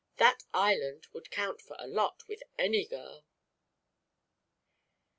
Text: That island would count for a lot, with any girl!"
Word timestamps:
That 0.17 0.41
island 0.51 1.05
would 1.13 1.29
count 1.29 1.61
for 1.61 1.75
a 1.77 1.85
lot, 1.85 2.27
with 2.27 2.41
any 2.57 2.87
girl!" 2.87 3.23